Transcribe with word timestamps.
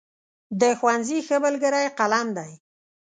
د 0.61 0.63
ښوونځي 0.79 1.19
ښه 1.27 1.37
ملګری 1.45 1.85
قلم 1.97 2.27
دی. 2.37 2.51